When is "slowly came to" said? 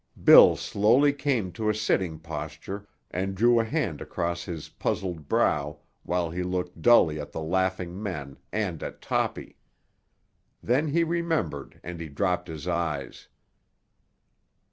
0.55-1.69